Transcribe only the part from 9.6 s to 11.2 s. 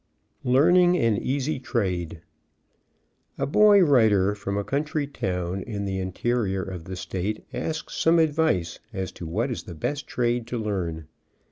the best trade to learn.